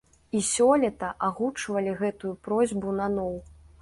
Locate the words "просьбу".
2.49-2.95